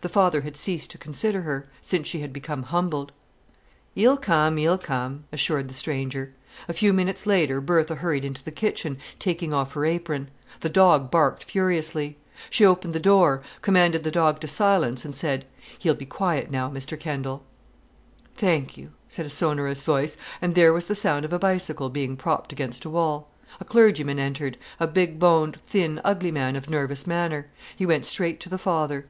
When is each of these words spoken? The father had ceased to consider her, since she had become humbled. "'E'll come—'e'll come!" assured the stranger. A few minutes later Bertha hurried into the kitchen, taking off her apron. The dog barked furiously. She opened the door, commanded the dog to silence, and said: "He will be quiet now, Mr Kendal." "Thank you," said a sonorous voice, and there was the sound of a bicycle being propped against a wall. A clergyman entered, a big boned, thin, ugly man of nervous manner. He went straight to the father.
The 0.00 0.08
father 0.08 0.40
had 0.40 0.56
ceased 0.56 0.90
to 0.90 0.98
consider 0.98 1.42
her, 1.42 1.64
since 1.80 2.08
she 2.08 2.18
had 2.18 2.32
become 2.32 2.64
humbled. 2.64 3.12
"'E'll 3.96 4.16
come—'e'll 4.16 4.76
come!" 4.76 5.22
assured 5.32 5.68
the 5.68 5.72
stranger. 5.72 6.34
A 6.68 6.72
few 6.72 6.92
minutes 6.92 7.26
later 7.26 7.60
Bertha 7.60 7.94
hurried 7.94 8.24
into 8.24 8.42
the 8.42 8.50
kitchen, 8.50 8.98
taking 9.20 9.54
off 9.54 9.74
her 9.74 9.84
apron. 9.84 10.30
The 10.62 10.68
dog 10.68 11.12
barked 11.12 11.44
furiously. 11.44 12.18
She 12.50 12.66
opened 12.66 12.92
the 12.92 12.98
door, 12.98 13.42
commanded 13.62 14.02
the 14.02 14.10
dog 14.10 14.40
to 14.40 14.48
silence, 14.48 15.04
and 15.04 15.14
said: 15.14 15.44
"He 15.78 15.88
will 15.88 15.94
be 15.94 16.06
quiet 16.06 16.50
now, 16.50 16.68
Mr 16.68 16.98
Kendal." 16.98 17.44
"Thank 18.36 18.76
you," 18.76 18.90
said 19.08 19.26
a 19.26 19.30
sonorous 19.30 19.84
voice, 19.84 20.16
and 20.42 20.56
there 20.56 20.72
was 20.72 20.86
the 20.86 20.96
sound 20.96 21.24
of 21.24 21.32
a 21.32 21.38
bicycle 21.38 21.88
being 21.88 22.16
propped 22.16 22.52
against 22.52 22.84
a 22.84 22.90
wall. 22.90 23.30
A 23.60 23.64
clergyman 23.64 24.18
entered, 24.18 24.58
a 24.80 24.88
big 24.88 25.20
boned, 25.20 25.60
thin, 25.64 26.00
ugly 26.02 26.32
man 26.32 26.56
of 26.56 26.68
nervous 26.68 27.06
manner. 27.06 27.46
He 27.76 27.86
went 27.86 28.06
straight 28.06 28.40
to 28.40 28.48
the 28.48 28.58
father. 28.58 29.06